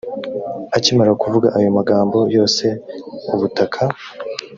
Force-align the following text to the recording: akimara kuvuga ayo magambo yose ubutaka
akimara 0.77 1.11
kuvuga 1.21 1.47
ayo 1.57 1.69
magambo 1.77 2.17
yose 2.35 2.65
ubutaka 3.33 3.81